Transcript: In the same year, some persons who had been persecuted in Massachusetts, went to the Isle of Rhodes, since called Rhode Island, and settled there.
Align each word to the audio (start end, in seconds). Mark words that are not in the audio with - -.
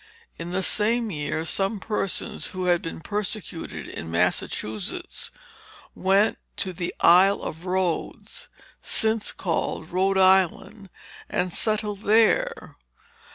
In 0.39 0.49
the 0.49 0.63
same 0.63 1.11
year, 1.11 1.45
some 1.45 1.79
persons 1.79 2.47
who 2.47 2.65
had 2.65 2.81
been 2.81 3.01
persecuted 3.01 3.87
in 3.87 4.09
Massachusetts, 4.09 5.29
went 5.93 6.39
to 6.57 6.73
the 6.73 6.95
Isle 7.01 7.43
of 7.43 7.67
Rhodes, 7.67 8.49
since 8.81 9.31
called 9.31 9.91
Rhode 9.91 10.17
Island, 10.17 10.89
and 11.29 11.53
settled 11.53 11.99
there. 11.99 12.77